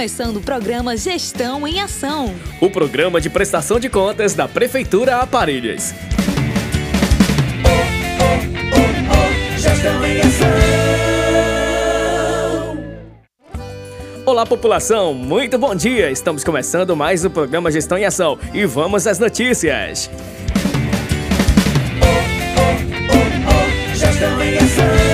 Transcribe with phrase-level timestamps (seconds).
[0.00, 2.34] Começando o programa Gestão em Ação.
[2.58, 5.94] O programa de prestação de contas da Prefeitura Aparelhas.
[9.58, 10.48] Gestão em Ação.
[14.24, 15.12] Olá, população!
[15.12, 16.10] Muito bom dia!
[16.10, 20.08] Estamos começando mais o programa Gestão em Ação e vamos às notícias.
[23.94, 25.09] Gestão em Ação.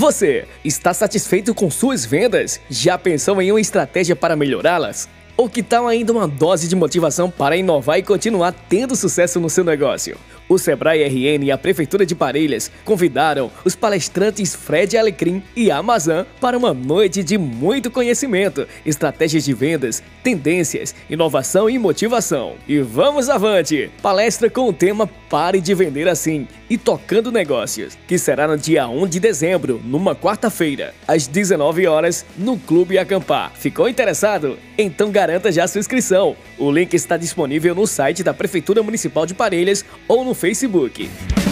[0.00, 2.58] Você está satisfeito com suas vendas?
[2.70, 5.06] Já pensou em uma estratégia para melhorá-las?
[5.36, 9.50] Ou que tal ainda uma dose de motivação para inovar e continuar tendo sucesso no
[9.50, 10.16] seu negócio?
[10.50, 16.24] O Sebrae RN e a Prefeitura de Parelhas convidaram os palestrantes Fred Alecrim e Amazon
[16.40, 22.56] para uma noite de muito conhecimento, estratégias de vendas, tendências, inovação e motivação.
[22.66, 23.92] E vamos avante!
[24.02, 28.88] Palestra com o tema Pare de Vender Assim e Tocando Negócios, que será no dia
[28.88, 33.52] 1 de dezembro, numa quarta-feira, às 19 horas, no Clube Acampar.
[33.54, 34.58] Ficou interessado?
[34.76, 36.36] Então garanta já sua inscrição.
[36.58, 41.49] O link está disponível no site da Prefeitura Municipal de Parelhas ou no Facebook.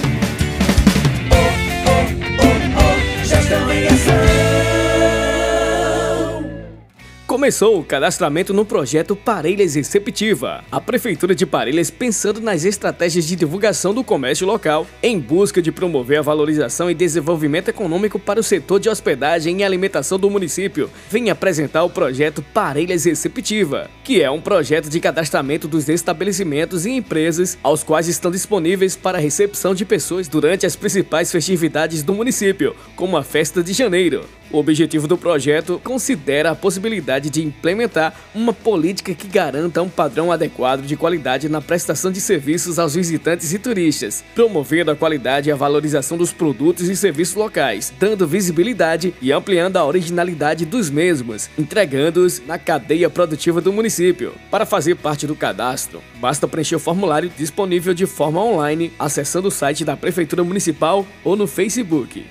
[7.39, 10.65] Começou o cadastramento no projeto Parelhas Receptiva.
[10.73, 15.71] A Prefeitura de Parelhas, pensando nas estratégias de divulgação do comércio local, em busca de
[15.71, 20.91] promover a valorização e desenvolvimento econômico para o setor de hospedagem e alimentação do município,
[21.09, 26.91] vem apresentar o projeto Parelhas Receptiva, que é um projeto de cadastramento dos estabelecimentos e
[26.91, 32.15] empresas aos quais estão disponíveis para a recepção de pessoas durante as principais festividades do
[32.15, 34.25] município, como a Festa de Janeiro.
[34.51, 40.33] O objetivo do projeto considera a possibilidade de implementar uma política que garanta um padrão
[40.33, 45.53] adequado de qualidade na prestação de serviços aos visitantes e turistas, promovendo a qualidade e
[45.53, 51.49] a valorização dos produtos e serviços locais, dando visibilidade e ampliando a originalidade dos mesmos,
[51.59, 54.35] entregando-os na cadeia produtiva do município.
[54.51, 59.53] Para fazer parte do cadastro, basta preencher o formulário disponível de forma online acessando o
[59.53, 62.27] site da Prefeitura Municipal ou no Facebook.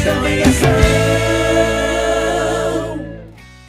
[0.00, 1.09] Gestão em Ação.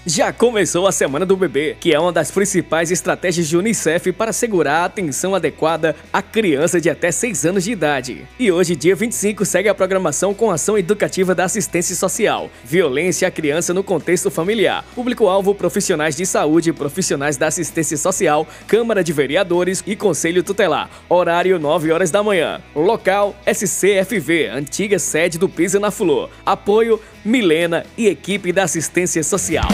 [0.03, 4.31] Já começou a Semana do Bebê, que é uma das principais estratégias de Unicef para
[4.31, 8.27] assegurar a atenção adequada à criança de até 6 anos de idade.
[8.39, 13.31] E hoje, dia 25, segue a programação com ação educativa da assistência social, violência à
[13.31, 19.83] criança no contexto familiar, público-alvo profissionais de saúde, profissionais da assistência social, Câmara de Vereadores
[19.85, 20.89] e Conselho Tutelar.
[21.07, 22.59] Horário 9 horas da manhã.
[22.75, 26.27] Local SCFV, antiga sede do Pisa na Flor.
[26.43, 29.69] Apoio Milena e equipe da assistência social.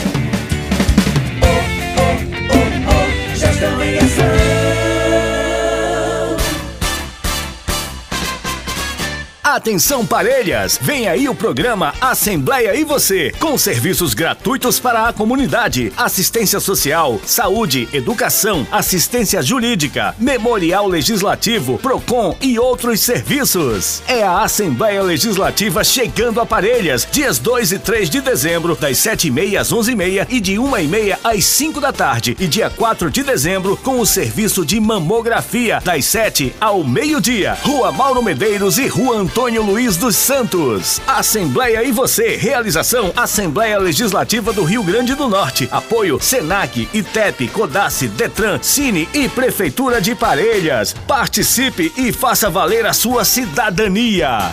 [9.58, 10.78] Atenção Parelhas!
[10.80, 17.20] Vem aí o programa Assembleia e Você, com serviços gratuitos para a comunidade, assistência social,
[17.26, 24.04] saúde, educação, assistência jurídica, memorial legislativo, PROCON e outros serviços.
[24.08, 29.60] É a Assembleia Legislativa chegando a Parelhas, dias 2 e 3 de dezembro, das 7h30
[29.60, 32.38] às 11h30 e de 1h30 às 5 da tarde.
[32.40, 37.58] E dia 4 de dezembro, com o serviço de mamografia, das 7 ao meio-dia.
[37.64, 41.02] Rua Mauro Medeiros e Rua Antônio Luiz dos Santos.
[41.08, 42.36] Assembleia e você.
[42.36, 45.70] Realização Assembleia Legislativa do Rio Grande do Norte.
[45.72, 50.94] Apoio Senac, ITEP, Codace, Detran, Cine e Prefeitura de Parelhas.
[51.08, 54.52] Participe e faça valer a sua cidadania.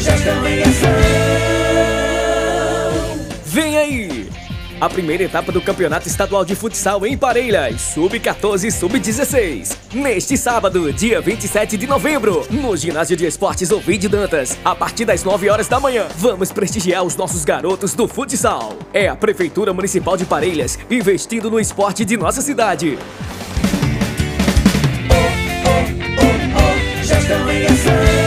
[0.00, 1.23] Gestão em Ação.
[4.84, 9.78] A primeira etapa do Campeonato Estadual de Futsal em Parelhas, Sub-14 e Sub-16.
[9.94, 15.24] Neste sábado, dia 27 de novembro, no Ginásio de Esportes Ovidio Dantas, a partir das
[15.24, 18.76] 9 horas da manhã, vamos prestigiar os nossos garotos do futsal.
[18.92, 22.98] É a Prefeitura Municipal de Parelhas investindo no esporte de nossa cidade.
[27.02, 28.23] Gestão em Ação.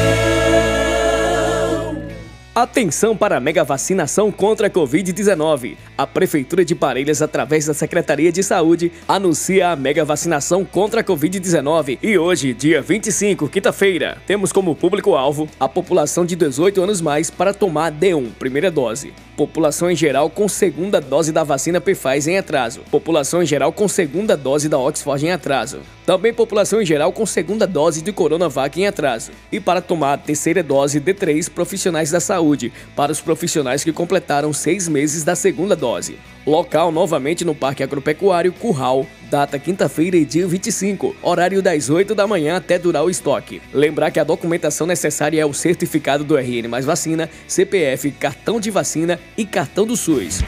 [2.58, 5.78] Atenção para a mega vacinação contra a Covid-19.
[5.96, 11.04] A Prefeitura de Parelhas, através da Secretaria de Saúde, anuncia a mega vacinação contra a
[11.04, 12.00] Covid-19.
[12.02, 17.54] E hoje, dia 25, quinta-feira, temos como público-alvo a população de 18 anos mais para
[17.54, 19.14] tomar D1, primeira dose.
[19.38, 22.82] População em geral com segunda dose da vacina Pfizer em atraso.
[22.90, 25.82] População em geral com segunda dose da Oxford em atraso.
[26.08, 29.30] Também população em geral com segunda dose de Coronavac em atraso.
[29.52, 33.94] E para tomar a terceira dose de três profissionais da saúde, para os profissionais que
[33.94, 36.18] completaram seis meses da segunda dose.
[36.44, 42.58] Local novamente no Parque Agropecuário Curral, data quinta-feira, dia 25, horário das 8 da manhã
[42.58, 43.62] até durar o estoque.
[43.74, 48.72] Lembrar que a documentação necessária é o certificado do RN mais vacina, CPF, cartão de
[48.72, 50.42] vacina e cartão do SUS.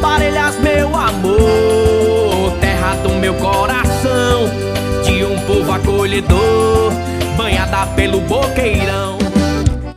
[0.00, 4.50] Parelhas, meu amor, terra do meu coração,
[5.04, 6.92] de um povo acolhedor,
[7.36, 9.23] banhada pelo boqueirão.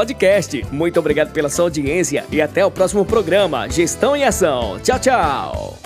[0.00, 0.64] podcast.
[0.72, 4.80] Muito obrigado pela sua audiência e até o próximo programa Gestão em Ação.
[4.80, 5.78] Tchau, tchau.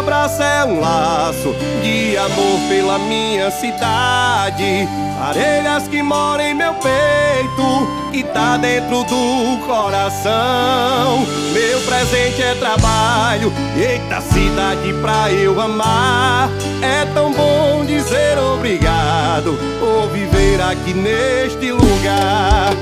[0.00, 4.88] Abraço é um laço de amor pela minha cidade.
[5.18, 11.26] Parelhas que moram em meu peito e tá dentro do coração.
[11.52, 16.48] Meu presente é trabalho, eita cidade pra eu amar.
[16.80, 22.72] É tão bom dizer obrigado por viver aqui neste lugar.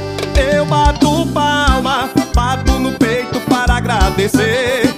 [0.52, 4.97] Eu bato palma, bato no peito para agradecer.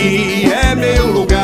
[0.00, 1.39] Aqui é meu lugar.